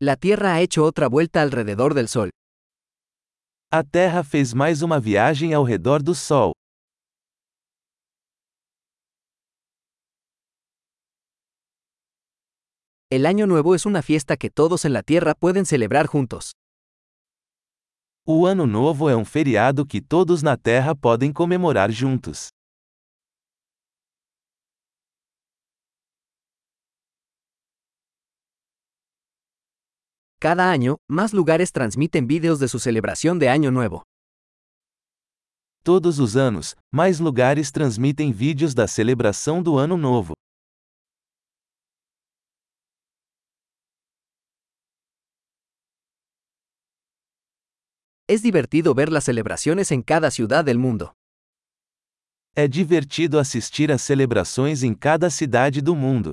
[0.00, 2.30] La Tierra ha hecho otra vuelta alrededor del Sol.
[3.72, 6.52] A Terra fez mais uma viagem ao redor do Sol.
[13.10, 16.52] El Año Nuevo es una fiesta que todos en la Tierra pueden celebrar juntos.
[18.24, 22.50] O Ano Novo é um feriado que todos na Terra podem comemorar juntos.
[30.40, 34.04] Cada año, más lugares transmiten vídeos de su celebración de Año Nuevo.
[35.82, 40.34] Todos os anos, mais lugares transmitem vídeos da celebração do Ano Novo.
[48.28, 51.14] Es divertido ver las celebraciones en cada ciudad del mundo.
[52.54, 56.30] É divertido assistir às celebrações em cada cidade do mundo.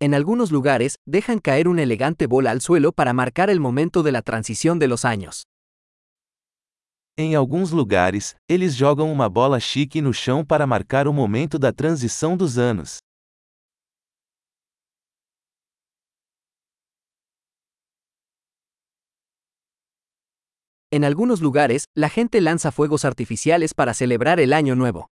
[0.00, 4.12] En algunos lugares, dejan caer una elegante bola al suelo para marcar el momento de
[4.12, 5.42] la transición de los años.
[7.16, 11.72] Em alguns lugares, eles jogam uma bola chique no chão para marcar o momento da
[11.72, 13.00] transição dos anos.
[20.92, 25.08] En algunos lugares, la gente lanza fuegos artificiales para celebrar el Año Nuevo.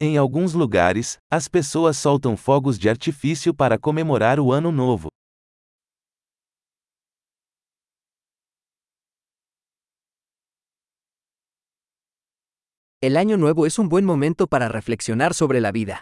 [0.00, 5.08] Em alguns lugares, as pessoas soltam fogos de artifício para comemorar o Ano Novo.
[13.00, 16.00] El Año Nuevo es un buen momento para reflexionar sobre la vida.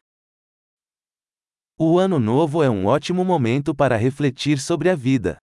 [1.79, 5.42] O Ano Novo é um ótimo momento para refletir sobre a vida.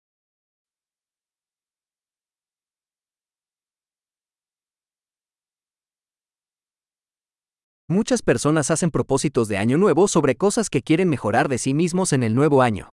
[7.91, 12.13] Muchas personas hacen propósitos de Año Nuevo sobre cosas que quieren mejorar de sí mismos
[12.13, 12.91] en el nuevo año.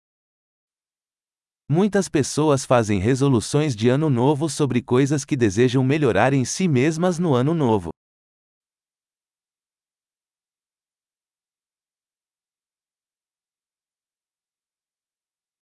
[1.66, 7.18] Muitas pessoas fazem resoluções de ano novo sobre coisas que desejam melhorar em si mesmas
[7.18, 7.88] no ano novo.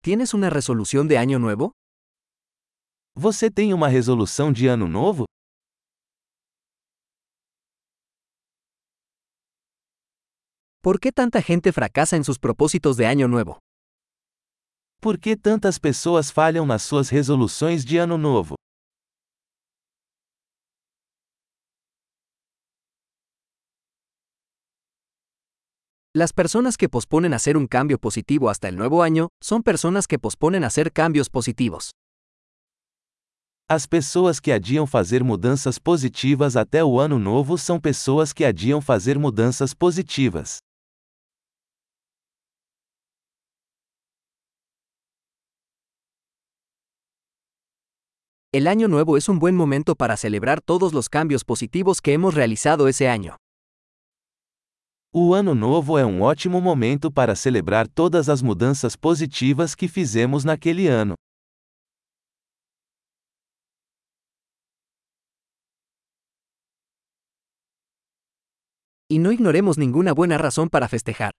[0.01, 1.69] ¿Tienes una resolución de Año Nuevo?
[3.15, 5.25] Você tem uma resolução de ano novo?
[10.83, 13.59] ¿Por qué tanta gente fracasa en sus propósitos de Año Nuevo?
[14.99, 18.55] Por que tantas pessoas falham nas suas resoluções de ano novo?
[26.13, 30.19] Las personas que posponen hacer un cambio positivo hasta el nuevo año son personas que
[30.19, 31.91] posponen hacer cambios positivos.
[33.69, 38.81] As pessoas que adiam fazer mudanças positivas até o ano novo são pessoas que adiam
[38.81, 40.59] fazer mudanças positivas.
[48.55, 52.35] El Año Nuevo es un buen momento para celebrar todos los cambios positivos que hemos
[52.35, 53.37] realizado ese año.
[55.11, 60.45] O Ano Novo é um ótimo momento para celebrar todas as mudanças positivas que fizemos
[60.45, 61.15] naquele ano.
[69.09, 71.31] Y no ignoremos ninguna buena razón para festejar.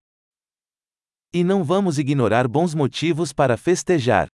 [1.32, 4.26] E não vamos ignorar bons motivos para festejar.